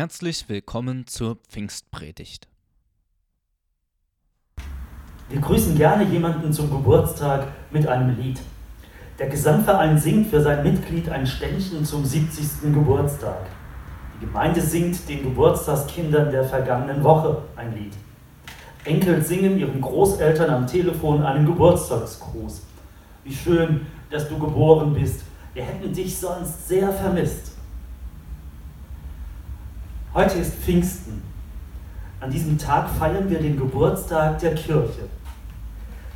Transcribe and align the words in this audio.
Herzlich 0.00 0.48
willkommen 0.48 1.06
zur 1.06 1.36
Pfingstpredigt. 1.50 2.48
Wir 5.28 5.40
grüßen 5.42 5.76
gerne 5.76 6.04
jemanden 6.04 6.54
zum 6.54 6.70
Geburtstag 6.70 7.48
mit 7.70 7.86
einem 7.86 8.18
Lied. 8.18 8.40
Der 9.18 9.28
Gesangverein 9.28 9.98
singt 9.98 10.28
für 10.28 10.40
sein 10.40 10.62
Mitglied 10.62 11.10
ein 11.10 11.26
Ständchen 11.26 11.84
zum 11.84 12.02
70. 12.02 12.72
Geburtstag. 12.72 13.44
Die 14.14 14.24
Gemeinde 14.24 14.62
singt 14.62 15.06
den 15.06 15.22
Geburtstagskindern 15.22 16.30
der 16.30 16.44
vergangenen 16.44 17.04
Woche 17.04 17.42
ein 17.54 17.74
Lied. 17.74 17.92
Enkel 18.86 19.22
singen 19.22 19.58
ihren 19.58 19.82
Großeltern 19.82 20.48
am 20.48 20.66
Telefon 20.66 21.22
einen 21.22 21.44
Geburtstagsgruß. 21.44 22.62
Wie 23.24 23.34
schön, 23.34 23.86
dass 24.08 24.26
du 24.30 24.38
geboren 24.38 24.94
bist. 24.94 25.24
Wir 25.52 25.64
hätten 25.64 25.92
dich 25.92 26.16
sonst 26.16 26.68
sehr 26.68 26.90
vermisst. 26.90 27.49
Heute 30.12 30.38
ist 30.38 30.54
Pfingsten. 30.54 31.22
An 32.18 32.32
diesem 32.32 32.58
Tag 32.58 32.90
feiern 32.90 33.30
wir 33.30 33.38
den 33.38 33.56
Geburtstag 33.56 34.40
der 34.40 34.56
Kirche. 34.56 35.08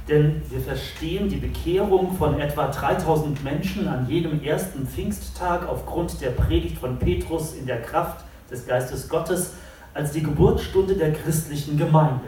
Denn 0.08 0.42
wir 0.50 0.60
verstehen 0.60 1.28
die 1.28 1.36
Bekehrung 1.36 2.12
von 2.16 2.40
etwa 2.40 2.66
3000 2.66 3.44
Menschen 3.44 3.86
an 3.86 4.08
jedem 4.08 4.42
ersten 4.42 4.84
Pfingsttag 4.88 5.68
aufgrund 5.68 6.20
der 6.20 6.30
Predigt 6.30 6.78
von 6.78 6.98
Petrus 6.98 7.54
in 7.54 7.66
der 7.66 7.82
Kraft 7.82 8.24
des 8.50 8.66
Geistes 8.66 9.08
Gottes 9.08 9.52
als 9.94 10.10
die 10.10 10.24
Geburtsstunde 10.24 10.96
der 10.96 11.12
christlichen 11.12 11.78
Gemeinde. 11.78 12.26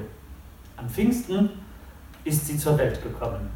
An 0.77 0.88
Pfingsten 0.88 1.51
ist 2.23 2.46
sie 2.46 2.59
zur 2.59 2.79
Welt 2.79 3.02
gekommen. 3.02 3.51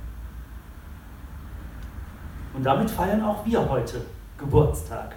Und 2.54 2.65
damit 2.65 2.90
feiern 2.90 3.23
auch 3.23 3.46
wir 3.46 3.70
heute 3.70 4.01
Geburtstag. 4.37 5.15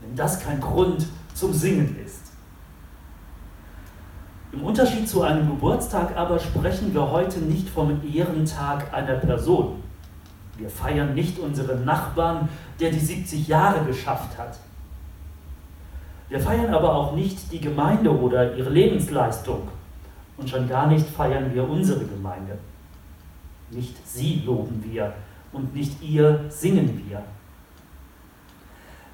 Wenn 0.00 0.14
das 0.14 0.38
kein 0.38 0.60
Grund 0.60 1.08
zum 1.34 1.52
Singen 1.52 1.96
ist. 2.04 2.32
Im 4.52 4.64
Unterschied 4.64 5.08
zu 5.08 5.22
einem 5.22 5.48
Geburtstag 5.48 6.16
aber 6.16 6.38
sprechen 6.38 6.92
wir 6.92 7.10
heute 7.10 7.38
nicht 7.38 7.68
vom 7.68 8.00
Ehrentag 8.12 8.92
einer 8.92 9.14
Person. 9.14 9.82
Wir 10.56 10.68
feiern 10.68 11.14
nicht 11.14 11.38
unseren 11.38 11.84
Nachbarn, 11.84 12.48
der 12.80 12.90
die 12.90 12.98
70 12.98 13.46
Jahre 13.46 13.84
geschafft 13.84 14.36
hat. 14.36 14.58
Wir 16.28 16.40
feiern 16.40 16.74
aber 16.74 16.94
auch 16.94 17.14
nicht 17.14 17.50
die 17.52 17.60
Gemeinde 17.60 18.10
oder 18.10 18.56
ihre 18.56 18.70
Lebensleistung. 18.70 19.68
Und 20.36 20.48
schon 20.48 20.68
gar 20.68 20.86
nicht 20.86 21.06
feiern 21.06 21.54
wir 21.54 21.68
unsere 21.68 22.04
Gemeinde. 22.04 22.58
Nicht 23.70 23.94
sie 24.06 24.42
loben 24.44 24.82
wir 24.84 25.12
und 25.52 25.74
nicht 25.74 26.02
ihr 26.02 26.44
singen 26.48 27.04
wir. 27.06 27.22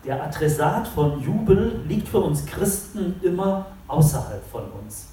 Der 0.07 0.23
Adressat 0.23 0.87
von 0.87 1.21
Jubel 1.21 1.81
liegt 1.89 2.07
für 2.09 2.21
uns 2.21 2.47
Christen 2.47 3.17
immer 3.23 3.67
außerhalb 3.89 4.45
von 4.53 4.63
uns. 4.71 5.09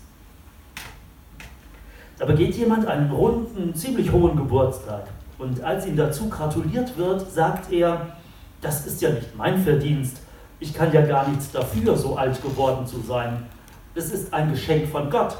Da 2.19 2.25
begeht 2.25 2.53
jemand 2.53 2.85
einen 2.85 3.09
runden, 3.09 3.73
ziemlich 3.73 4.11
hohen 4.11 4.37
Geburtstag. 4.37 5.07
Und 5.39 5.63
als 5.63 5.87
ihm 5.87 5.97
dazu 5.97 6.29
gratuliert 6.29 6.95
wird, 6.95 7.31
sagt 7.31 7.71
er, 7.71 8.15
das 8.61 8.85
ist 8.85 9.01
ja 9.01 9.09
nicht 9.09 9.35
mein 9.35 9.63
Verdienst. 9.63 10.17
Ich 10.59 10.75
kann 10.75 10.93
ja 10.93 11.03
gar 11.03 11.27
nichts 11.27 11.51
dafür, 11.51 11.97
so 11.97 12.15
alt 12.15 12.39
geworden 12.43 12.85
zu 12.85 13.01
sein. 13.01 13.47
Es 13.95 14.11
ist 14.11 14.31
ein 14.31 14.51
Geschenk 14.51 14.87
von 14.89 15.09
Gott. 15.09 15.35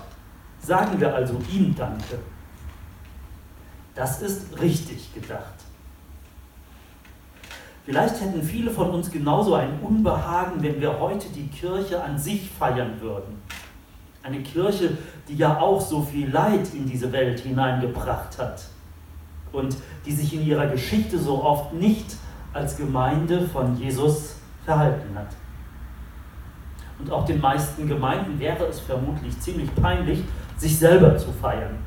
Sagen 0.60 1.00
wir 1.00 1.14
also 1.14 1.36
ihm 1.52 1.76
Danke. 1.76 2.18
Das 3.94 4.20
ist 4.24 4.60
richtig 4.60 5.14
gedacht. 5.14 5.63
Vielleicht 7.86 8.22
hätten 8.22 8.42
viele 8.42 8.72
von 8.72 8.92
uns 8.92 9.12
genauso 9.12 9.56
ein 9.56 9.80
Unbehagen, 9.82 10.64
wenn 10.64 10.80
wir 10.80 11.00
heute 11.00 11.28
die 11.30 11.48
Kirche 11.48 12.02
an 12.02 12.18
sich 12.18 12.50
feiern 12.50 12.94
würden. 13.02 13.42
Eine 14.24 14.40
Kirche, 14.40 14.98
die 15.28 15.36
ja 15.36 15.60
auch 15.60 15.82
so 15.82 16.02
viel 16.02 16.30
Leid 16.30 16.74
in 16.74 16.88
diese 16.88 17.12
Welt 17.12 17.42
hineingebracht 17.42 18.38
hat 18.40 18.64
und 19.52 19.76
die 20.06 20.14
sich 20.14 20.34
in 20.34 20.46
ihrer 20.46 20.68
Geschichte 20.68 21.20
so 21.20 21.44
oft 21.44 21.74
nicht 21.74 22.16
als 22.54 22.78
Gemeinde 22.78 23.50
von 23.50 23.76
Jesus 23.78 24.38
verhalten 24.64 25.14
hat. 25.16 25.36
Und 27.00 27.12
auch 27.12 27.26
den 27.26 27.42
meisten 27.42 27.86
Gemeinden 27.86 28.40
wäre 28.40 28.66
es 28.66 28.80
vermutlich 28.80 29.38
ziemlich 29.42 29.74
peinlich, 29.76 30.24
sich 30.56 30.80
selber 30.80 31.18
zu 31.18 31.34
feiern, 31.34 31.80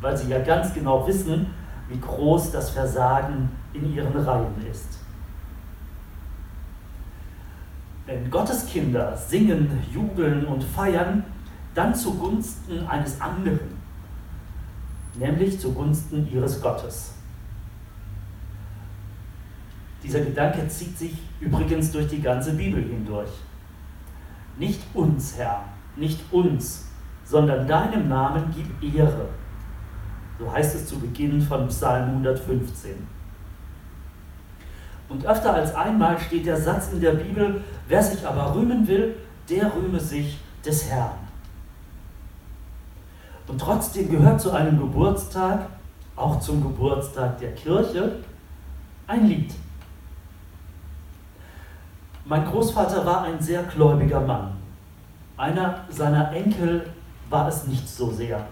weil 0.00 0.16
sie 0.16 0.30
ja 0.30 0.38
ganz 0.38 0.72
genau 0.72 1.06
wissen, 1.06 1.48
wie 1.88 2.00
groß 2.00 2.52
das 2.52 2.70
Versagen 2.70 3.50
in 3.74 3.94
ihren 3.94 4.16
Reihen 4.16 4.66
ist. 4.70 5.05
Wenn 8.06 8.30
Gottes 8.30 8.66
Kinder 8.66 9.16
singen, 9.16 9.68
jubeln 9.92 10.46
und 10.46 10.62
feiern, 10.62 11.24
dann 11.74 11.92
zugunsten 11.92 12.86
eines 12.86 13.20
anderen, 13.20 13.58
nämlich 15.14 15.58
zugunsten 15.58 16.28
ihres 16.32 16.62
Gottes. 16.62 17.14
Dieser 20.04 20.20
Gedanke 20.20 20.68
zieht 20.68 20.96
sich 20.96 21.18
übrigens 21.40 21.90
durch 21.90 22.06
die 22.06 22.22
ganze 22.22 22.54
Bibel 22.54 22.80
hindurch. 22.80 23.30
Nicht 24.56 24.80
uns, 24.94 25.36
Herr, 25.36 25.64
nicht 25.96 26.20
uns, 26.30 26.86
sondern 27.24 27.66
deinem 27.66 28.08
Namen 28.08 28.54
gib 28.54 28.94
Ehre. 28.94 29.28
So 30.38 30.52
heißt 30.52 30.76
es 30.76 30.86
zu 30.86 31.00
Beginn 31.00 31.40
von 31.42 31.66
Psalm 31.68 32.08
115. 32.10 33.15
Und 35.08 35.24
öfter 35.24 35.54
als 35.54 35.74
einmal 35.74 36.18
steht 36.18 36.46
der 36.46 36.56
Satz 36.56 36.90
in 36.92 37.00
der 37.00 37.12
Bibel, 37.12 37.62
wer 37.88 38.02
sich 38.02 38.26
aber 38.26 38.54
rühmen 38.54 38.86
will, 38.88 39.16
der 39.48 39.72
rühme 39.74 40.00
sich 40.00 40.38
des 40.64 40.90
Herrn. 40.90 41.12
Und 43.46 43.60
trotzdem 43.60 44.10
gehört 44.10 44.40
zu 44.40 44.50
einem 44.50 44.78
Geburtstag, 44.78 45.66
auch 46.16 46.40
zum 46.40 46.62
Geburtstag 46.62 47.38
der 47.38 47.52
Kirche, 47.52 48.16
ein 49.06 49.28
Lied. 49.28 49.54
Mein 52.24 52.44
Großvater 52.44 53.06
war 53.06 53.22
ein 53.22 53.40
sehr 53.40 53.62
gläubiger 53.62 54.20
Mann. 54.20 54.52
Einer 55.36 55.84
seiner 55.90 56.32
Enkel 56.32 56.90
war 57.30 57.46
es 57.46 57.66
nicht 57.68 57.88
so 57.88 58.10
sehr. 58.10 58.44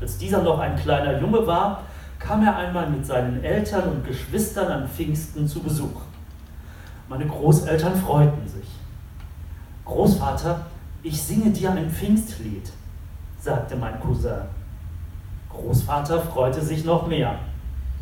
Als 0.00 0.18
dieser 0.18 0.42
noch 0.42 0.60
ein 0.60 0.76
kleiner 0.76 1.18
Junge 1.20 1.44
war, 1.46 1.82
kam 2.26 2.42
er 2.42 2.56
einmal 2.56 2.88
mit 2.88 3.04
seinen 3.04 3.44
Eltern 3.44 3.90
und 3.90 4.06
Geschwistern 4.06 4.72
an 4.72 4.88
Pfingsten 4.88 5.46
zu 5.46 5.60
Besuch. 5.60 6.00
Meine 7.06 7.26
Großeltern 7.26 7.94
freuten 7.96 8.48
sich. 8.48 8.68
Großvater, 9.84 10.64
ich 11.02 11.22
singe 11.22 11.50
dir 11.50 11.72
ein 11.72 11.90
Pfingstlied, 11.90 12.72
sagte 13.38 13.76
mein 13.76 14.00
Cousin. 14.00 14.40
Großvater 15.50 16.22
freute 16.22 16.62
sich 16.62 16.86
noch 16.86 17.06
mehr. 17.06 17.38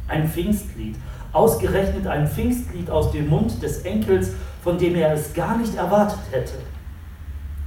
Ein 0.06 0.28
Pfingstlied, 0.28 0.94
ausgerechnet 1.32 2.06
ein 2.06 2.28
Pfingstlied 2.28 2.88
aus 2.90 3.10
dem 3.10 3.28
Mund 3.28 3.60
des 3.60 3.82
Enkels, 3.82 4.30
von 4.62 4.78
dem 4.78 4.94
er 4.94 5.14
es 5.14 5.34
gar 5.34 5.56
nicht 5.58 5.74
erwartet 5.74 6.20
hätte. 6.30 6.58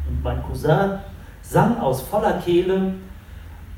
Und 0.08 0.24
mein 0.24 0.42
Cousin 0.44 1.00
sang 1.42 1.78
aus 1.80 2.02
voller 2.02 2.40
Kehle, 2.40 2.94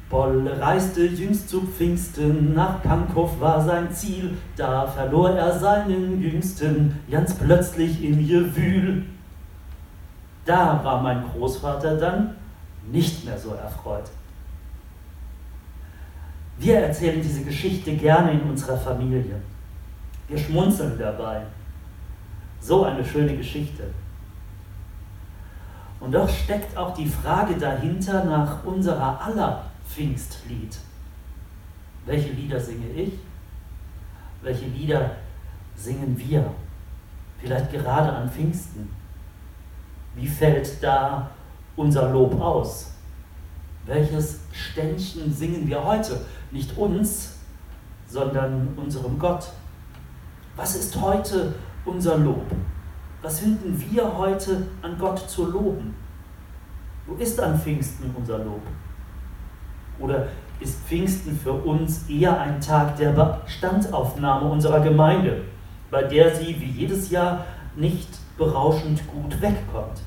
Bolle 0.09 0.59
reiste 0.59 1.05
jüngst 1.05 1.49
zu 1.49 1.61
Pfingsten, 1.61 2.53
nach 2.53 2.81
Pankow 2.81 3.29
war 3.41 3.61
sein 3.61 3.91
Ziel, 3.91 4.37
da 4.55 4.87
verlor 4.87 5.31
er 5.31 5.59
seinen 5.59 6.21
Jüngsten, 6.21 6.97
ganz 7.11 7.33
plötzlich 7.33 8.01
in 8.01 8.25
Gewühl. 8.25 9.05
Da 10.45 10.79
war 10.81 11.01
mein 11.01 11.23
Großvater 11.29 11.97
dann 11.97 12.35
nicht 12.89 13.25
mehr 13.25 13.37
so 13.37 13.53
erfreut. 13.53 14.05
Wir 16.57 16.79
erzählen 16.79 17.21
diese 17.21 17.43
Geschichte 17.43 17.93
gerne 17.95 18.31
in 18.31 18.41
unserer 18.41 18.77
Familie. 18.77 19.35
Wir 20.29 20.37
schmunzeln 20.37 20.97
dabei. 20.97 21.41
So 22.61 22.85
eine 22.85 23.03
schöne 23.03 23.35
Geschichte. 23.35 23.83
Und 25.99 26.13
doch 26.13 26.29
steckt 26.29 26.75
auch 26.77 26.93
die 26.93 27.07
Frage 27.07 27.55
dahinter 27.55 28.23
nach 28.23 28.63
unserer 28.63 29.21
aller 29.21 29.63
Pfingstlied. 29.87 30.77
Welche 32.05 32.31
Lieder 32.31 32.59
singe 32.59 32.89
ich? 32.89 33.13
Welche 34.41 34.65
Lieder 34.65 35.17
singen 35.75 36.17
wir? 36.17 36.53
Vielleicht 37.39 37.71
gerade 37.71 38.11
an 38.11 38.29
Pfingsten. 38.29 38.89
Wie 40.15 40.27
fällt 40.27 40.81
da 40.81 41.29
unser 41.75 42.11
Lob 42.11 42.39
aus? 42.39 42.91
Welches 43.85 44.39
Ständchen 44.51 45.33
singen 45.33 45.67
wir 45.67 45.83
heute? 45.83 46.25
Nicht 46.51 46.75
uns, 46.77 47.35
sondern 48.07 48.69
unserem 48.75 49.17
Gott. 49.19 49.51
Was 50.55 50.75
ist 50.75 50.99
heute 50.99 51.53
unser 51.85 52.17
Lob? 52.17 52.45
Was 53.21 53.39
finden 53.39 53.83
wir 53.89 54.17
heute 54.17 54.67
an 54.81 54.97
Gott 54.97 55.29
zu 55.29 55.45
loben? 55.49 55.95
Wo 57.05 57.15
ist 57.15 57.39
an 57.39 57.59
Pfingsten 57.59 58.13
unser 58.15 58.39
Lob? 58.39 58.61
Oder 59.99 60.27
ist 60.59 60.85
Pfingsten 60.87 61.37
für 61.37 61.53
uns 61.53 62.09
eher 62.09 62.39
ein 62.39 62.59
Tag 62.59 62.97
der 62.97 63.11
Bestandaufnahme 63.11 64.49
unserer 64.49 64.79
Gemeinde, 64.79 65.41
bei 65.91 66.03
der 66.03 66.35
sie 66.35 66.59
wie 66.59 66.81
jedes 66.81 67.09
Jahr 67.09 67.45
nicht 67.75 68.09
berauschend 68.37 69.01
gut 69.07 69.41
wegkommt? 69.41 70.01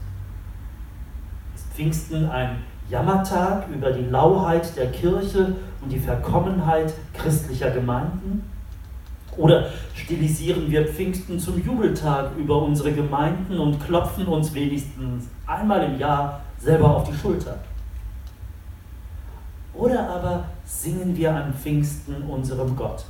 Pfingsten 1.75 2.29
ein 2.29 2.59
Jammertag 2.91 3.69
über 3.73 3.93
die 3.93 4.05
Lauheit 4.05 4.77
der 4.77 4.91
Kirche 4.91 5.55
und 5.81 5.91
die 5.91 5.99
Verkommenheit 5.99 6.93
christlicher 7.15 7.71
Gemeinden? 7.71 8.43
Oder 9.37 9.71
stilisieren 9.95 10.71
wir 10.71 10.87
Pfingsten 10.87 11.39
zum 11.39 11.65
Jubeltag 11.65 12.33
über 12.37 12.61
unsere 12.61 12.93
Gemeinden 12.93 13.59
und 13.59 13.81
klopfen 13.81 14.27
uns 14.27 14.53
wenigstens 14.53 15.29
einmal 15.47 15.85
im 15.85 15.99
Jahr 15.99 16.41
selber 16.59 16.97
auf 16.97 17.09
die 17.09 17.17
Schulter? 17.17 17.57
Oder 19.75 20.09
aber 20.09 20.45
singen 20.65 21.17
wir 21.17 21.35
an 21.35 21.55
Pfingsten 21.55 22.23
unserem 22.23 22.77
Gott 22.77 23.05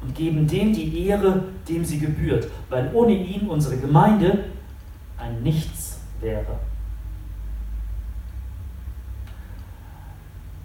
und 0.00 0.14
geben 0.14 0.46
dem 0.46 0.72
die 0.72 1.06
Ehre, 1.06 1.44
dem 1.68 1.84
sie 1.84 1.98
gebührt, 1.98 2.48
weil 2.68 2.90
ohne 2.92 3.12
ihn 3.12 3.48
unsere 3.48 3.76
Gemeinde 3.76 4.44
ein 5.16 5.42
Nichts 5.42 6.00
wäre. 6.20 6.58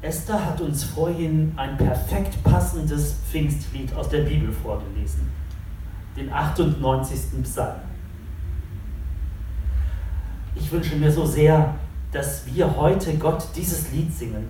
Esther 0.01 0.43
hat 0.43 0.59
uns 0.59 0.83
vorhin 0.83 1.53
ein 1.55 1.77
perfekt 1.77 2.43
passendes 2.43 3.13
Pfingstlied 3.29 3.93
aus 3.93 4.09
der 4.09 4.21
Bibel 4.21 4.51
vorgelesen, 4.51 5.29
den 6.17 6.33
98. 6.33 7.43
Psalm. 7.43 7.75
Ich 10.55 10.71
wünsche 10.71 10.95
mir 10.95 11.11
so 11.11 11.25
sehr, 11.25 11.75
dass 12.11 12.45
wir 12.53 12.75
heute 12.75 13.15
Gott 13.17 13.47
dieses 13.55 13.91
Lied 13.91 14.11
singen, 14.13 14.49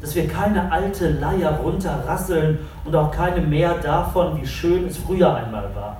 dass 0.00 0.14
wir 0.14 0.26
keine 0.26 0.70
alte 0.72 1.10
Leier 1.10 1.50
runterrasseln 1.62 2.58
und 2.84 2.94
auch 2.96 3.10
keine 3.10 3.40
mehr 3.40 3.74
davon, 3.74 4.40
wie 4.40 4.46
schön 4.46 4.86
es 4.86 4.96
früher 4.96 5.34
einmal 5.34 5.74
war. 5.74 5.98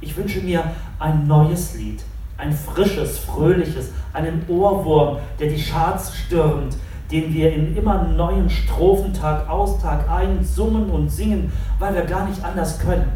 Ich 0.00 0.16
wünsche 0.16 0.40
mir 0.40 0.64
ein 0.98 1.26
neues 1.26 1.74
Lied, 1.74 2.02
ein 2.38 2.52
frisches, 2.52 3.18
fröhliches, 3.18 3.90
einen 4.12 4.44
Ohrwurm, 4.48 5.18
der 5.38 5.50
die 5.50 5.62
Charts 5.62 6.16
stürmt, 6.16 6.76
den 7.10 7.34
wir 7.34 7.52
in 7.52 7.76
immer 7.76 8.04
neuen 8.04 8.48
Strophen 8.48 9.12
Tag 9.12 9.48
aus, 9.48 9.80
Tag 9.80 10.08
ein 10.08 10.42
summen 10.44 10.90
und 10.90 11.08
singen, 11.10 11.52
weil 11.78 11.94
wir 11.94 12.02
gar 12.02 12.28
nicht 12.28 12.42
anders 12.44 12.78
können. 12.78 13.10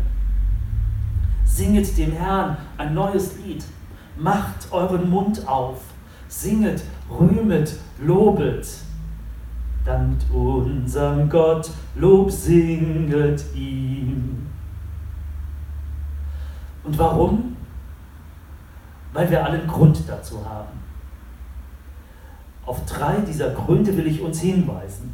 Singet 1.44 1.96
dem 1.96 2.12
Herrn 2.12 2.56
ein 2.76 2.94
neues 2.94 3.36
Lied, 3.38 3.64
macht 4.18 4.72
euren 4.72 5.08
Mund 5.08 5.46
auf, 5.46 5.78
singet, 6.28 6.82
rühmet, 7.08 7.76
lobet. 8.00 8.66
Dankt 9.84 10.24
unserem 10.30 11.28
Gott, 11.28 11.70
Lob 11.94 12.30
singet 12.30 13.44
ihm. 13.54 14.46
Und 16.82 16.98
warum? 16.98 17.56
Weil 19.12 19.30
wir 19.30 19.44
allen 19.44 19.66
Grund 19.66 20.02
dazu 20.08 20.44
haben. 20.44 20.82
Auf 22.64 22.84
drei 22.86 23.18
dieser 23.18 23.50
Gründe 23.50 23.94
will 23.96 24.06
ich 24.06 24.22
uns 24.22 24.40
hinweisen. 24.40 25.12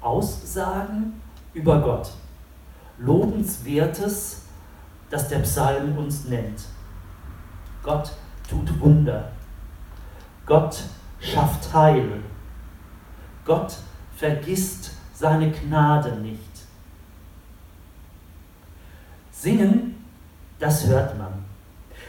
Aussagen 0.00 1.20
über 1.54 1.80
Gott. 1.80 2.10
Lobenswertes, 2.98 4.42
das 5.08 5.28
der 5.28 5.38
Psalm 5.38 5.96
uns 5.96 6.24
nennt. 6.24 6.64
Gott 7.82 8.12
tut 8.48 8.80
Wunder. 8.80 9.30
Gott 10.46 10.82
schafft 11.20 11.72
Heil. 11.72 12.20
Gott 13.44 13.76
vergisst 14.20 14.92
seine 15.14 15.50
Gnade 15.50 16.14
nicht. 16.16 16.38
Singen, 19.32 20.04
das 20.58 20.86
hört 20.86 21.16
man. 21.16 21.32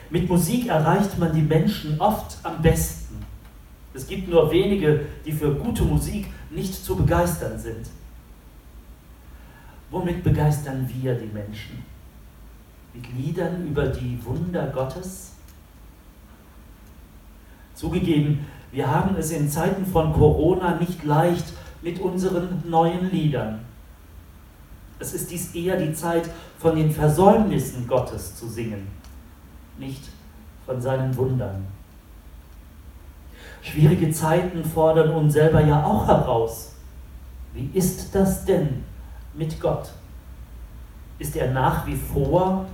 Mit 0.10 0.28
Musik 0.28 0.68
erreicht 0.68 1.18
man 1.18 1.34
die 1.34 1.42
Menschen 1.42 2.00
oft 2.02 2.38
am 2.44 2.62
besten. 2.62 3.16
Es 3.94 4.06
gibt 4.06 4.28
nur 4.28 4.52
wenige, 4.52 5.06
die 5.26 5.32
für 5.32 5.56
gute 5.56 5.84
Musik 5.84 6.28
nicht 6.50 6.74
zu 6.84 6.98
begeistern 6.98 7.58
sind. 7.58 7.88
Womit 9.90 10.22
begeistern 10.22 10.90
wir 10.94 11.16
die 11.16 11.32
Menschen? 11.34 11.86
Mit 12.94 13.06
Liedern 13.18 13.68
über 13.68 13.88
die 13.88 14.20
Wunder 14.26 14.68
Gottes? 14.68 15.32
Zugegeben, 17.74 18.46
wir 18.74 18.90
haben 18.90 19.16
es 19.16 19.32
in 19.32 19.50
Zeiten 19.50 19.86
von 19.86 20.12
Corona 20.12 20.76
nicht 20.76 21.06
leicht 21.06 21.54
mit 21.82 22.00
unseren 22.00 22.64
neuen 22.68 23.10
Liedern. 23.12 23.60
Es 25.00 25.14
ist 25.14 25.32
dies 25.32 25.56
eher 25.56 25.78
die 25.78 25.94
Zeit, 25.94 26.30
von 26.60 26.76
den 26.76 26.92
Versäumnissen 26.92 27.88
Gottes 27.88 28.36
zu 28.36 28.48
singen, 28.48 28.88
nicht 29.80 30.04
von 30.66 30.80
seinen 30.80 31.16
Wundern. 31.18 31.66
Schwierige 33.64 34.12
Zeiten 34.12 34.64
fordern 34.64 35.10
uns 35.10 35.34
selber 35.34 35.62
ja 35.62 35.84
auch 35.84 36.08
heraus. 36.08 36.76
Wie 37.54 37.70
ist 37.74 38.14
das 38.14 38.46
denn 38.46 38.84
mit 39.34 39.60
Gott? 39.60 39.90
Ist 41.18 41.36
er 41.36 41.52
nach 41.52 41.86
wie 41.88 41.96
vor 41.96 42.66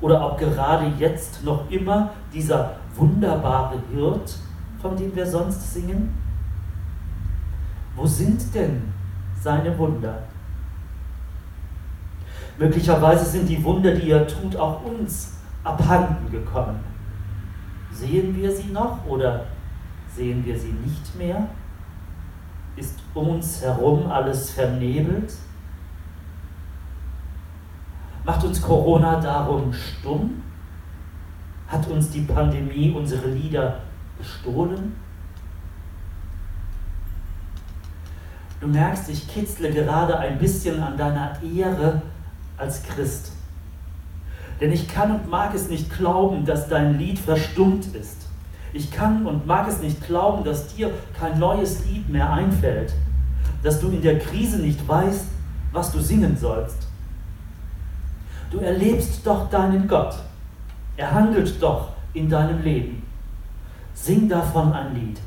oder 0.00 0.22
auch 0.22 0.36
gerade 0.36 0.92
jetzt 0.98 1.44
noch 1.44 1.70
immer 1.70 2.10
dieser 2.32 2.76
wunderbare 2.94 3.82
Hirt, 3.92 4.38
von 4.80 4.96
dem 4.96 5.14
wir 5.14 5.26
sonst 5.26 5.72
singen? 5.72 6.14
Wo 7.94 8.06
sind 8.06 8.54
denn 8.54 8.92
seine 9.40 9.76
Wunder? 9.78 10.22
Möglicherweise 12.58 13.24
sind 13.24 13.48
die 13.48 13.62
Wunder, 13.62 13.94
die 13.94 14.10
er 14.10 14.26
tut, 14.26 14.56
auch 14.56 14.84
uns 14.84 15.34
abhanden 15.62 16.30
gekommen. 16.30 16.80
Sehen 17.92 18.36
wir 18.36 18.54
sie 18.54 18.70
noch 18.70 19.04
oder 19.06 19.46
Sehen 20.14 20.44
wir 20.44 20.56
sie 20.56 20.72
nicht 20.72 21.16
mehr? 21.16 21.48
Ist 22.76 23.00
um 23.14 23.28
uns 23.30 23.62
herum 23.62 24.10
alles 24.10 24.50
vernebelt? 24.50 25.34
Macht 28.24 28.44
uns 28.44 28.62
Corona 28.62 29.20
darum 29.20 29.72
stumm? 29.72 30.42
Hat 31.66 31.88
uns 31.88 32.10
die 32.10 32.20
Pandemie 32.20 32.92
unsere 32.92 33.28
Lieder 33.28 33.80
gestohlen? 34.16 34.94
Du 38.64 38.70
merkst, 38.70 39.10
ich 39.10 39.28
kitzle 39.28 39.70
gerade 39.70 40.18
ein 40.18 40.38
bisschen 40.38 40.82
an 40.82 40.96
deiner 40.96 41.36
Ehre 41.42 42.00
als 42.56 42.82
Christ. 42.82 43.32
Denn 44.58 44.72
ich 44.72 44.88
kann 44.88 45.10
und 45.10 45.28
mag 45.28 45.54
es 45.54 45.68
nicht 45.68 45.94
glauben, 45.94 46.46
dass 46.46 46.66
dein 46.66 46.98
Lied 46.98 47.18
verstummt 47.18 47.94
ist. 47.94 48.22
Ich 48.72 48.90
kann 48.90 49.26
und 49.26 49.46
mag 49.46 49.68
es 49.68 49.80
nicht 49.80 50.06
glauben, 50.06 50.44
dass 50.44 50.74
dir 50.74 50.90
kein 51.20 51.38
neues 51.38 51.84
Lied 51.84 52.08
mehr 52.08 52.32
einfällt, 52.32 52.94
dass 53.62 53.80
du 53.82 53.90
in 53.90 54.00
der 54.00 54.18
Krise 54.18 54.56
nicht 54.56 54.88
weißt, 54.88 55.26
was 55.72 55.92
du 55.92 56.00
singen 56.00 56.34
sollst. 56.34 56.88
Du 58.50 58.60
erlebst 58.60 59.26
doch 59.26 59.50
deinen 59.50 59.86
Gott. 59.86 60.14
Er 60.96 61.12
handelt 61.12 61.62
doch 61.62 61.90
in 62.14 62.30
deinem 62.30 62.62
Leben. 62.62 63.02
Sing 63.92 64.26
davon 64.26 64.72
ein 64.72 64.94
Lied. 64.94 65.20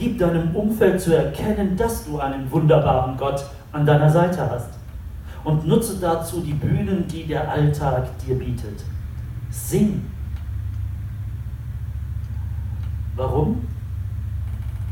Gib 0.00 0.18
deinem 0.18 0.56
Umfeld 0.56 0.98
zu 0.98 1.14
erkennen, 1.14 1.76
dass 1.76 2.06
du 2.06 2.18
einen 2.18 2.50
wunderbaren 2.50 3.18
Gott 3.18 3.44
an 3.70 3.84
deiner 3.84 4.08
Seite 4.08 4.50
hast. 4.50 4.70
Und 5.44 5.66
nutze 5.66 6.00
dazu 6.00 6.40
die 6.40 6.54
Bühnen, 6.54 7.06
die 7.06 7.26
der 7.26 7.50
Alltag 7.50 8.06
dir 8.26 8.38
bietet. 8.38 8.82
Sing 9.50 10.02
Warum? 13.14 13.66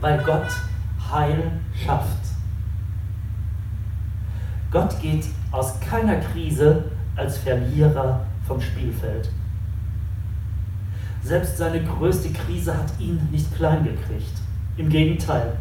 Weil 0.02 0.22
Gott 0.24 0.48
Heil 1.10 1.52
schafft. 1.74 2.18
Gott 4.70 5.00
geht 5.00 5.24
aus 5.50 5.80
keiner 5.80 6.16
Krise 6.16 6.84
als 7.16 7.38
Verlierer 7.38 8.26
vom 8.46 8.60
Spielfeld. 8.60 9.30
Selbst 11.22 11.56
seine 11.56 11.82
größte 11.82 12.30
Krise 12.30 12.76
hat 12.76 13.00
ihn 13.00 13.26
nicht 13.30 13.56
klein 13.56 13.84
gekriegt. 13.84 14.42
Im 14.78 14.88
Gegenteil. 14.88 15.56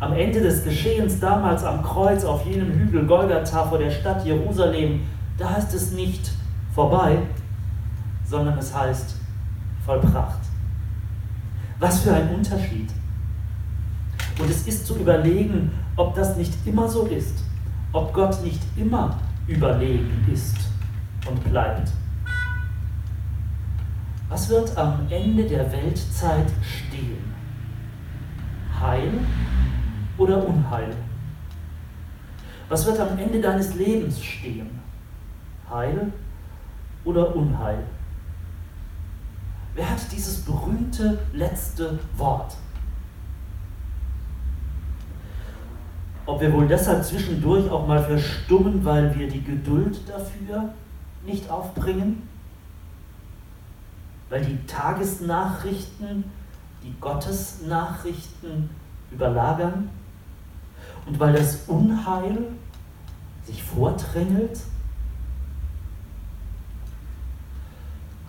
Am 0.00 0.14
Ende 0.14 0.40
des 0.40 0.64
Geschehens 0.64 1.20
damals 1.20 1.62
am 1.62 1.82
Kreuz 1.82 2.24
auf 2.24 2.46
jenem 2.46 2.72
Hügel 2.72 3.06
Golgatha 3.06 3.64
vor 3.64 3.78
der 3.78 3.90
Stadt 3.90 4.24
Jerusalem, 4.24 5.02
da 5.36 5.50
heißt 5.50 5.74
es 5.74 5.92
nicht 5.92 6.32
vorbei, 6.74 7.18
sondern 8.24 8.56
es 8.56 8.74
heißt 8.74 9.16
vollbracht. 9.84 10.40
Was 11.78 12.00
für 12.00 12.14
ein 12.14 12.34
Unterschied. 12.34 12.88
Und 14.38 14.50
es 14.50 14.66
ist 14.66 14.86
zu 14.86 14.96
überlegen, 14.96 15.70
ob 15.96 16.14
das 16.14 16.36
nicht 16.38 16.54
immer 16.64 16.88
so 16.88 17.04
ist, 17.06 17.44
ob 17.92 18.14
Gott 18.14 18.42
nicht 18.42 18.62
immer 18.76 19.18
überlegen 19.46 20.26
ist 20.32 20.56
und 21.28 21.44
bleibt. 21.44 21.92
Was 24.30 24.48
wird 24.48 24.74
am 24.78 25.06
Ende 25.10 25.44
der 25.44 25.70
Weltzeit 25.70 26.46
stehen? 26.62 27.39
Heil 28.80 29.12
oder 30.18 30.46
Unheil? 30.46 30.94
Was 32.68 32.86
wird 32.86 33.00
am 33.00 33.18
Ende 33.18 33.40
deines 33.40 33.74
Lebens 33.74 34.22
stehen? 34.22 34.80
Heil 35.68 36.12
oder 37.04 37.34
Unheil? 37.34 37.82
Wer 39.74 39.90
hat 39.90 40.00
dieses 40.12 40.40
berühmte 40.44 41.18
letzte 41.32 41.98
Wort? 42.16 42.56
ob 46.30 46.40
wir 46.40 46.52
wohl 46.52 46.68
deshalb 46.68 47.04
zwischendurch 47.04 47.68
auch 47.70 47.86
mal 47.86 48.02
verstummen, 48.02 48.84
weil 48.84 49.18
wir 49.18 49.28
die 49.28 49.42
Geduld 49.42 49.98
dafür 50.08 50.70
nicht 51.24 51.50
aufbringen? 51.50 52.28
Weil 54.28 54.44
die 54.44 54.64
Tagesnachrichten 54.66 56.24
die 56.82 56.94
Gottesnachrichten 57.00 58.70
überlagern? 59.10 59.90
Und 61.06 61.18
weil 61.18 61.32
das 61.32 61.64
Unheil 61.66 62.48
sich 63.44 63.62
vordrängelt? 63.62 64.60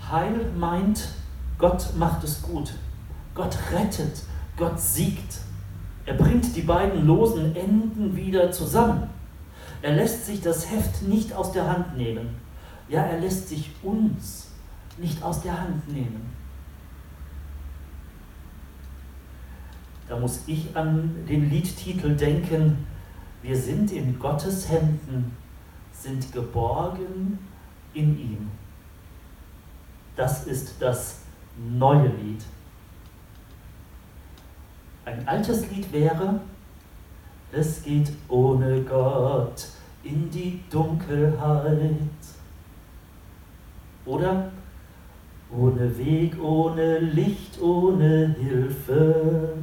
Heil 0.10 0.52
meint, 0.58 1.10
Gott 1.58 1.96
macht 1.98 2.24
es 2.24 2.42
gut. 2.42 2.74
Gott 3.36 3.58
rettet. 3.72 4.24
Gott 4.58 4.80
siegt. 4.80 5.40
Er 6.06 6.16
bringt 6.16 6.56
die 6.56 6.62
beiden 6.62 7.06
losen 7.06 7.56
Enden 7.56 8.16
wieder 8.16 8.52
zusammen. 8.52 9.10
Er 9.82 9.96
lässt 9.96 10.26
sich 10.26 10.42
das 10.42 10.70
Heft 10.70 11.04
nicht 11.04 11.34
aus 11.34 11.52
der 11.52 11.68
Hand 11.68 11.98
nehmen. 11.98 12.36
Ja, 12.90 13.04
er 13.04 13.20
lässt 13.20 13.50
sich 13.50 13.72
uns 13.84 14.48
nicht 14.98 15.24
aus 15.24 15.42
der 15.42 15.60
Hand 15.60 15.88
nehmen. 15.88 16.41
Da 20.12 20.20
muss 20.20 20.44
ich 20.46 20.76
an 20.76 21.24
den 21.26 21.50
Liedtitel 21.50 22.18
denken, 22.18 22.86
wir 23.42 23.56
sind 23.56 23.94
in 23.94 24.20
Gottes 24.20 24.70
Händen, 24.70 25.38
sind 25.94 26.34
geborgen 26.34 27.40
in 27.94 28.20
ihm. 28.20 28.52
Das 30.18 30.48
ist 30.48 30.82
das 30.82 31.22
neue 31.56 32.10
Lied. 32.10 32.44
Ein 35.06 35.26
altes 35.26 35.72
Lied 35.72 35.94
wäre, 35.94 36.42
es 37.54 37.82
geht 37.82 38.12
ohne 38.28 38.82
Gott 38.82 39.70
in 40.04 40.30
die 40.30 40.60
Dunkelheit. 40.70 41.96
Oder 44.06 44.52
ohne 45.50 45.98
Weg, 45.98 46.38
ohne 46.44 47.00
Licht, 47.00 47.62
ohne 47.62 48.36
Hilfe. 48.38 49.56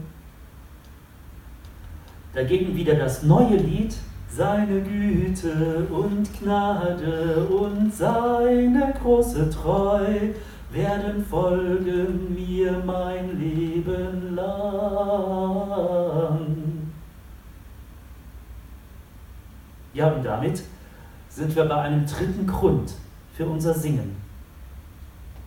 Dagegen 2.38 2.76
wieder 2.76 2.94
das 2.94 3.24
neue 3.24 3.56
Lied, 3.56 3.96
seine 4.30 4.80
Güte 4.80 5.88
und 5.90 6.28
Gnade 6.40 7.44
und 7.50 7.92
seine 7.92 8.94
große 9.02 9.50
Treu 9.50 10.06
werden 10.70 11.24
folgen 11.24 12.32
mir 12.32 12.80
mein 12.86 13.40
Leben 13.40 14.36
lang. 14.36 14.46
Ja, 19.92 20.12
und 20.12 20.22
damit 20.24 20.62
sind 21.28 21.56
wir 21.56 21.64
bei 21.64 21.80
einem 21.80 22.06
dritten 22.06 22.46
Grund 22.46 22.92
für 23.36 23.46
unser 23.46 23.74
Singen. 23.74 24.14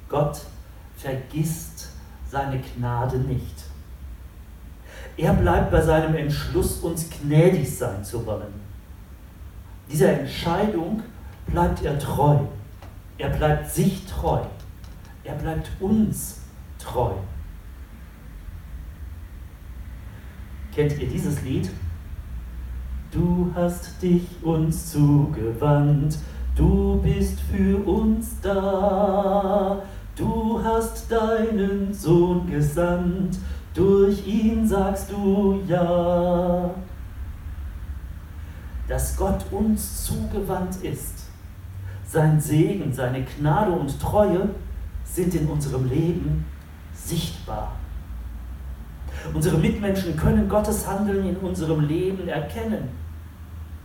Gott 0.09 0.41
vergisst 0.97 1.91
seine 2.29 2.59
Gnade 2.59 3.17
nicht. 3.17 3.60
Er 5.21 5.33
bleibt 5.33 5.69
bei 5.69 5.79
seinem 5.79 6.15
Entschluss, 6.15 6.79
uns 6.79 7.07
gnädig 7.07 7.77
sein 7.77 8.03
zu 8.03 8.25
wollen. 8.25 8.51
Dieser 9.87 10.19
Entscheidung 10.19 11.03
bleibt 11.45 11.83
er 11.83 11.99
treu. 11.99 12.39
Er 13.19 13.29
bleibt 13.29 13.69
sich 13.69 14.03
treu. 14.07 14.39
Er 15.23 15.35
bleibt 15.35 15.69
uns 15.79 16.39
treu. 16.79 17.11
Kennt 20.73 20.97
ihr 20.97 21.07
dieses 21.07 21.43
Lied? 21.43 21.69
Du 23.11 23.51
hast 23.53 24.01
dich 24.01 24.23
uns 24.41 24.91
zugewandt, 24.91 26.17
du 26.55 26.99
bist 26.99 27.39
für 27.41 27.77
uns 27.85 28.41
da. 28.41 29.00
Dass 39.01 39.17
Gott 39.17 39.43
uns 39.49 40.05
zugewandt 40.05 40.75
ist, 40.83 41.23
sein 42.05 42.39
Segen, 42.39 42.93
seine 42.93 43.23
Gnade 43.23 43.71
und 43.71 43.99
Treue 43.99 44.47
sind 45.03 45.33
in 45.33 45.47
unserem 45.47 45.89
Leben 45.89 46.45
sichtbar. 46.93 47.71
Unsere 49.33 49.57
Mitmenschen 49.57 50.15
können 50.15 50.47
Gottes 50.47 50.87
Handeln 50.87 51.27
in 51.27 51.35
unserem 51.37 51.79
Leben 51.87 52.27
erkennen, 52.27 52.89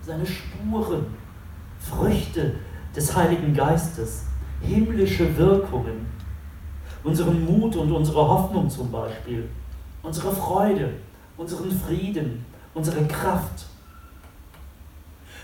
seine 0.02 0.26
Spuren, 0.26 1.06
Früchte 1.80 2.56
des 2.94 3.16
Heiligen 3.16 3.54
Geistes, 3.54 4.24
himmlische 4.60 5.34
Wirkungen, 5.38 6.04
unseren 7.02 7.42
Mut 7.42 7.74
und 7.74 7.90
unsere 7.90 8.20
Hoffnung 8.20 8.68
zum 8.68 8.92
Beispiel, 8.92 9.48
unsere 10.02 10.30
Freude, 10.30 10.92
unseren 11.38 11.70
Frieden, 11.70 12.44
unsere 12.74 13.02
Kraft. 13.06 13.64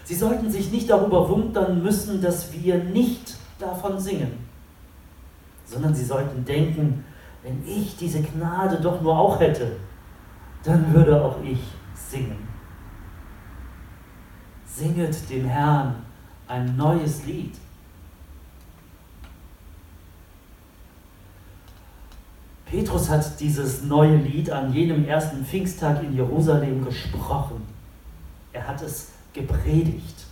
Sie 0.05 0.15
sollten 0.15 0.51
sich 0.51 0.71
nicht 0.71 0.91
darüber 0.91 1.29
wundern 1.29 1.83
müssen, 1.83 2.21
dass 2.21 2.53
wir 2.53 2.83
nicht 2.83 3.37
davon 3.59 3.99
singen 3.99 4.53
sondern 5.73 5.95
sie 5.95 6.05
sollten 6.05 6.45
denken, 6.45 7.05
wenn 7.43 7.67
ich 7.67 7.97
diese 7.97 8.23
Gnade 8.23 8.81
doch 8.81 9.01
nur 9.01 9.19
auch 9.19 9.41
hätte, 9.41 9.77
dann 10.63 10.93
würde 10.93 11.23
auch 11.25 11.43
ich 11.43 11.61
singen. 11.95 12.49
Singet 14.67 15.29
dem 15.29 15.47
Herrn 15.47 15.97
ein 16.47 16.77
neues 16.77 17.25
Lied. 17.25 17.55
Petrus 22.67 23.11
hat 23.11 23.39
dieses 23.41 23.83
neue 23.83 24.17
Lied 24.17 24.51
an 24.51 24.73
jenem 24.73 25.05
ersten 25.07 25.45
Pfingsttag 25.45 26.03
in 26.03 26.15
Jerusalem 26.15 26.85
gesprochen. 26.85 27.67
Er 28.53 28.67
hat 28.67 28.81
es 28.81 29.12
gepredigt. 29.33 30.27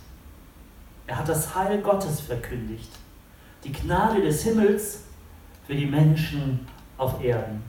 Er 1.07 1.17
hat 1.17 1.29
das 1.29 1.55
Heil 1.55 1.81
Gottes 1.81 2.21
verkündigt. 2.21 2.89
Die 3.63 3.71
Gnade 3.71 4.21
des 4.21 4.43
Himmels 4.43 5.03
für 5.67 5.75
die 5.75 5.85
Menschen 5.85 6.65
auf 6.97 7.23
Erden. 7.23 7.63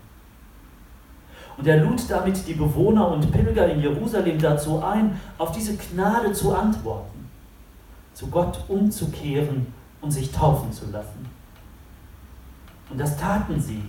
Und 1.57 1.67
er 1.67 1.85
lud 1.85 2.03
damit 2.09 2.47
die 2.47 2.55
Bewohner 2.55 3.09
und 3.09 3.31
Pilger 3.31 3.69
in 3.69 3.81
Jerusalem 3.81 4.39
dazu 4.39 4.83
ein, 4.83 5.21
auf 5.39 5.53
diese 5.53 5.77
Gnade 5.77 6.33
zu 6.33 6.55
antworten, 6.55 7.29
zu 8.15 8.29
Gott 8.29 8.65
umzukehren 8.69 9.67
und 10.01 10.11
sich 10.11 10.33
taufen 10.33 10.73
zu 10.73 10.91
lassen. 10.91 11.27
Und 12.91 12.99
das 12.99 13.17
taten 13.17 13.61
sie, 13.61 13.83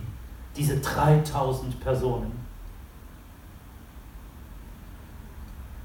diese 0.56 0.78
3000 0.78 1.80
Personen. 1.80 2.43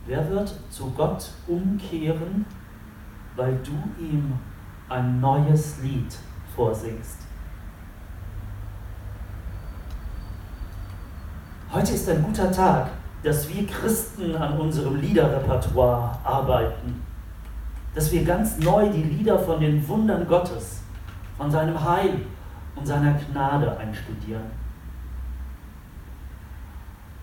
Wer 0.05 0.29
wird 0.29 0.53
zu 0.69 0.91
Gott 0.91 1.29
umkehren, 1.47 2.45
weil 3.35 3.57
du 3.63 4.03
ihm 4.03 4.33
ein 4.87 5.19
neues 5.19 5.81
Lied 5.81 6.15
vorsingst? 6.55 7.19
Heute 11.71 11.93
ist 11.93 12.09
ein 12.09 12.23
guter 12.23 12.51
Tag, 12.51 12.89
dass 13.21 13.47
wir 13.47 13.67
Christen 13.67 14.35
an 14.35 14.57
unserem 14.57 14.95
Liederrepertoire 14.99 16.17
arbeiten. 16.23 17.03
Dass 17.93 18.11
wir 18.11 18.23
ganz 18.23 18.57
neu 18.57 18.89
die 18.89 19.03
Lieder 19.03 19.37
von 19.37 19.59
den 19.59 19.85
Wundern 19.87 20.27
Gottes, 20.27 20.81
von 21.37 21.51
seinem 21.51 21.83
Heil 21.83 22.25
und 22.75 22.87
seiner 22.87 23.13
Gnade 23.13 23.77
einstudieren. 23.77 24.58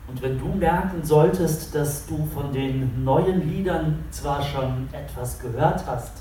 Und 0.08 0.22
wenn 0.22 0.38
du 0.38 0.46
merken 0.46 1.02
solltest, 1.02 1.74
dass 1.74 2.06
du 2.06 2.26
von 2.26 2.52
den 2.52 3.04
neuen 3.04 3.48
Liedern 3.48 4.04
zwar 4.10 4.42
schon 4.42 4.88
etwas 4.92 5.40
gehört 5.40 5.84
hast, 5.86 6.12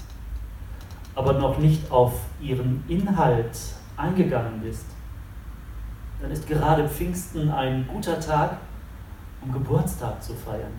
aber 1.13 1.34
noch 1.34 1.58
nicht 1.60 1.92
auf 1.92 2.13
ihren 2.42 2.84
Inhalt 2.88 3.58
eingegangen 3.96 4.60
bist, 4.62 4.86
dann 6.22 6.32
ist 6.32 6.48
gerade 6.48 6.88
Pfingsten 6.89 7.50
ein 7.50 7.88
guter 7.88 8.20
Tag, 8.20 8.58
um 9.42 9.51
Geburtstag 9.51 10.22
zu 10.24 10.34
feiern, 10.34 10.74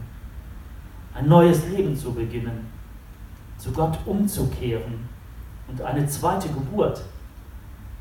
ein 1.15 1.29
neues 1.29 1.69
Leben 1.69 1.97
zu 1.97 2.13
beginnen, 2.13 2.67
zu 3.57 3.71
Gott 3.73 3.99
umzukehren 4.05 5.09
und 5.69 5.81
eine 5.81 6.07
zweite 6.07 6.49
Geburt, 6.49 7.03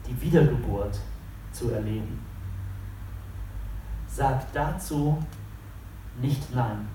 die 0.08 0.22
Wiedergeburt, 0.22 1.00
zu 1.52 1.70
erleben. 1.72 2.20
Sag 4.16 4.54
dazu 4.54 5.22
nicht 6.22 6.56
Nein. 6.56 6.88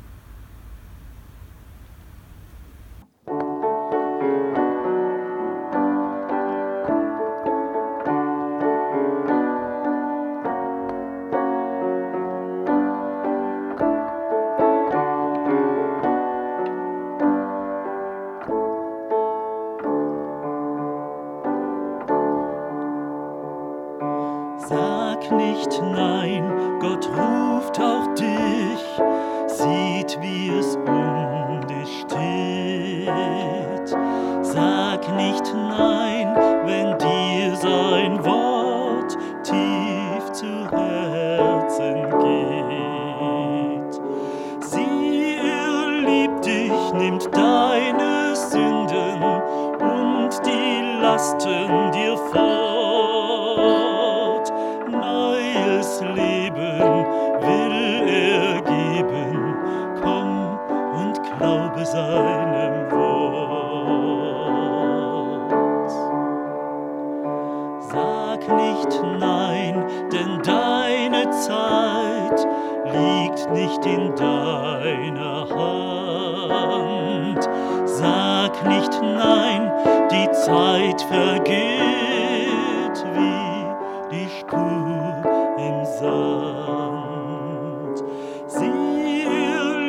Herzen 41.80 42.10
geht. 42.20 43.94
Sie, 44.64 45.36
er 45.36 45.90
liebt 46.02 46.44
dich, 46.44 46.92
nimmt 46.92 47.28
deine 47.34 48.36
Sünden 48.36 49.22
und 49.80 50.30
die 50.44 51.00
Lasten 51.00 51.92
dir 51.92 52.16
fort. 52.32 53.32
Neues 54.90 56.00
Leben 56.00 56.78
will 57.40 58.08
er 58.08 58.60
geben, 58.62 59.54
komm 60.02 60.58
und 61.00 61.22
glaube 61.38 61.84
seinem 61.86 62.39
Zeit 71.40 72.46
liegt 72.84 73.50
nicht 73.50 73.84
in 73.86 74.14
deiner 74.14 75.48
Hand. 75.48 77.48
Sag 77.86 78.62
nicht 78.66 79.00
nein, 79.02 79.72
die 80.10 80.30
Zeit 80.32 81.00
vergeht 81.02 83.06
wie 83.14 83.64
die 84.10 84.28
Spur 84.38 85.22
im 85.56 85.84
Sand. 85.98 88.04
Sie 88.46 89.26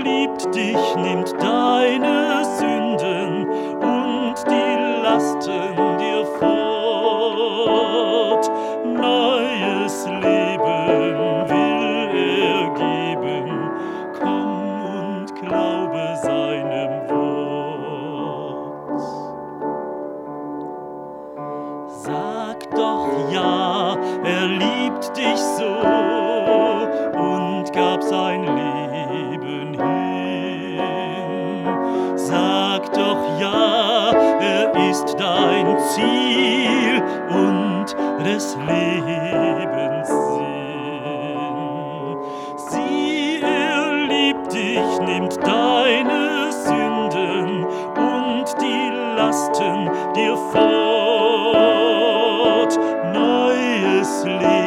liebt 0.04 0.56
dich, 0.56 0.96
nimmt 0.96 1.34
deine 1.42 2.21
liebt 25.02 25.18
dich 25.18 25.40
so 25.40 25.80
und 27.18 27.74
gab 27.74 28.04
sein 28.04 28.44
Leben 28.44 29.74
hin. 29.74 30.88
Sag 32.16 32.94
doch 32.94 33.40
ja, 33.40 34.12
er 34.40 34.76
ist 34.90 35.16
dein 35.18 35.80
Ziel 35.80 37.02
und 37.30 37.96
des 38.26 38.56
Lebens 38.58 40.08
Sinn. 40.08 41.48
Sieh, 42.58 43.42
er 43.42 43.94
liebt 44.08 44.54
dich, 44.54 45.00
nimmt 45.00 45.38
deine 45.44 46.52
Sünden 46.52 47.66
und 47.66 48.46
die 48.62 48.92
Lasten 49.16 49.90
dir 50.16 50.38
fort. 50.52 50.62
Neues 53.14 54.24
Leben 54.26 54.61